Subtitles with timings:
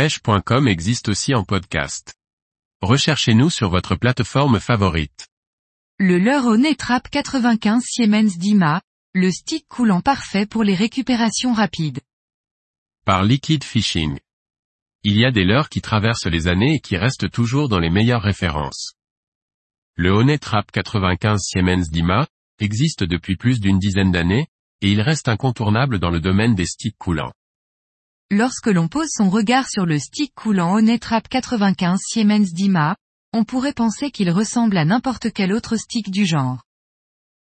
[0.00, 2.14] pêche.com existe aussi en podcast.
[2.80, 5.28] Recherchez-nous sur votre plateforme favorite.
[5.98, 8.80] Le leurre au nez trappe 95 Siemens Dima,
[9.12, 12.00] le stick coulant parfait pour les récupérations rapides.
[13.04, 14.18] Par Liquid Fishing.
[15.04, 17.90] Il y a des leurres qui traversent les années et qui restent toujours dans les
[17.90, 18.94] meilleures références.
[19.96, 22.26] Le Honey Trap 95 Siemens Dima,
[22.58, 24.46] existe depuis plus d'une dizaine d'années,
[24.80, 27.34] et il reste incontournable dans le domaine des sticks coulants.
[28.32, 32.96] Lorsque l'on pose son regard sur le stick coulant Honey Trap 95 Siemens Dima,
[33.32, 36.62] on pourrait penser qu'il ressemble à n'importe quel autre stick du genre.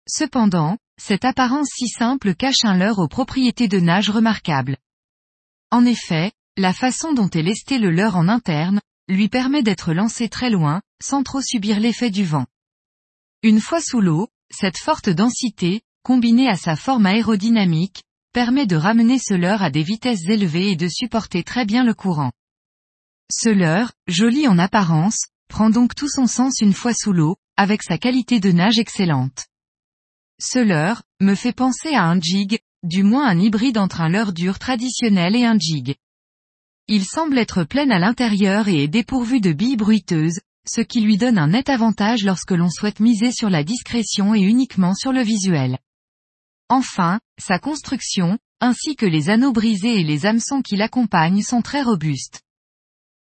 [0.07, 4.77] Cependant, cette apparence si simple cache un leurre aux propriétés de nage remarquables.
[5.69, 10.29] En effet, la façon dont est lesté le leurre en interne, lui permet d'être lancé
[10.29, 12.45] très loin, sans trop subir l'effet du vent.
[13.43, 19.17] Une fois sous l'eau, cette forte densité, combinée à sa forme aérodynamique, permet de ramener
[19.19, 22.31] ce leurre à des vitesses élevées et de supporter très bien le courant.
[23.31, 27.83] Ce leurre, joli en apparence, prend donc tout son sens une fois sous l'eau, avec
[27.83, 29.47] sa qualité de nage excellente.
[30.39, 34.31] Ce leurre, me fait penser à un jig, du moins un hybride entre un leurre
[34.31, 35.95] dur traditionnel et un jig.
[36.87, 41.17] Il semble être plein à l'intérieur et est dépourvu de billes bruiteuses, ce qui lui
[41.17, 45.21] donne un net avantage lorsque l'on souhaite miser sur la discrétion et uniquement sur le
[45.21, 45.78] visuel.
[46.69, 51.81] Enfin, sa construction, ainsi que les anneaux brisés et les hameçons qui l'accompagnent sont très
[51.81, 52.41] robustes.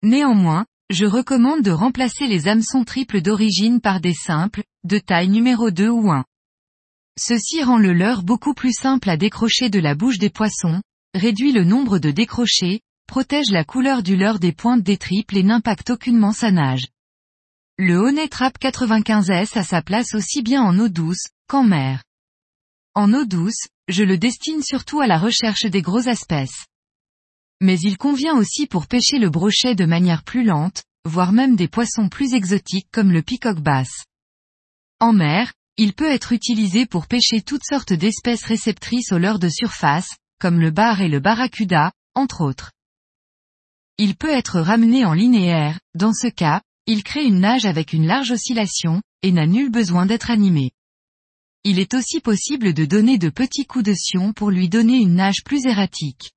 [0.03, 5.71] Néanmoins, je recommande de remplacer les hameçons triples d'origine par des simples, de taille numéro
[5.71, 6.25] 2 ou 1.
[7.17, 10.81] Ceci rend le leurre beaucoup plus simple à décrocher de la bouche des poissons,
[11.13, 15.43] réduit le nombre de décrochés, protège la couleur du leurre des pointes des triples et
[15.43, 16.87] n'impacte aucunement sa nage.
[17.77, 22.03] Le Honey Trap 95S a sa place aussi bien en eau douce, qu'en mer.
[22.95, 26.65] En eau douce, je le destine surtout à la recherche des gros espèces.
[27.61, 31.67] Mais il convient aussi pour pêcher le brochet de manière plus lente, voire même des
[31.67, 33.89] poissons plus exotiques comme le peacock bass.
[34.99, 39.49] En mer, il peut être utilisé pour pêcher toutes sortes d'espèces réceptrices au leurre de
[39.49, 42.72] surface, comme le bar et le barracuda, entre autres.
[43.97, 48.07] Il peut être ramené en linéaire, dans ce cas, il crée une nage avec une
[48.07, 50.72] large oscillation, et n'a nul besoin d'être animé.
[51.64, 55.16] Il est aussi possible de donner de petits coups de sion pour lui donner une
[55.16, 56.31] nage plus erratique.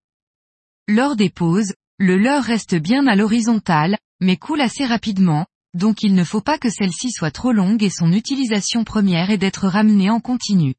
[0.88, 6.14] Lors des pauses, le leurre reste bien à l'horizontale, mais coule assez rapidement, donc il
[6.14, 10.10] ne faut pas que celle-ci soit trop longue et son utilisation première est d'être ramenée
[10.10, 10.74] en continu.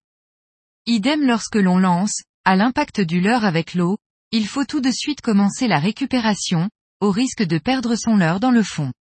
[0.85, 3.97] Idem lorsque l'on lance, à l'impact du leurre avec l'eau,
[4.31, 8.51] il faut tout de suite commencer la récupération, au risque de perdre son leurre dans
[8.51, 8.91] le fond.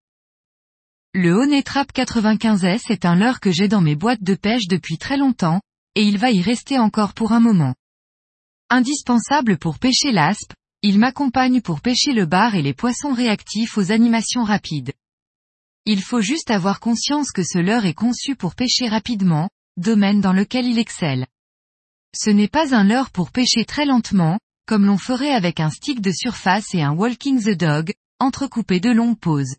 [1.15, 4.97] Le Honey Trap 95S est un leurre que j'ai dans mes boîtes de pêche depuis
[4.97, 5.61] très longtemps,
[5.95, 7.75] et il va y rester encore pour un moment.
[8.71, 13.93] Indispensable pour pêcher l'aspe, il m'accompagne pour pêcher le bar et les poissons réactifs aux
[13.93, 14.95] animations rapides.
[15.85, 20.33] Il faut juste avoir conscience que ce leurre est conçu pour pêcher rapidement, domaine dans
[20.33, 21.27] lequel il excelle.
[22.17, 26.01] Ce n'est pas un leurre pour pêcher très lentement, comme l'on ferait avec un stick
[26.01, 29.57] de surface et un Walking the Dog, entrecoupé de longues pauses.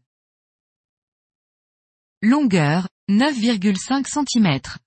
[2.26, 4.78] Longueur, 9,5 cm.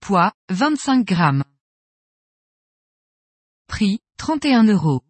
[0.00, 1.44] Poids, 25 grammes.
[3.66, 5.00] Prix, 31 euros.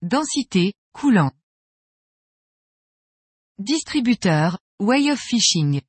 [0.00, 1.32] Densité, coulant.
[3.58, 5.82] Distributeur, Way of Fishing.